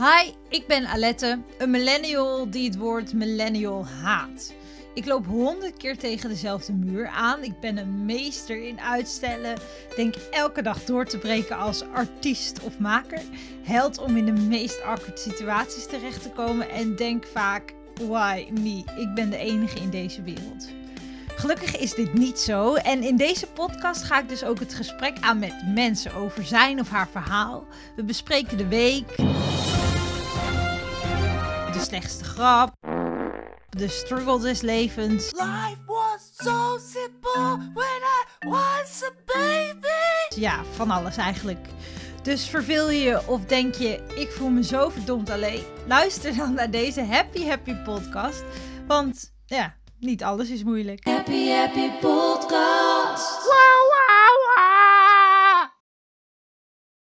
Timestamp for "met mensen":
25.38-26.14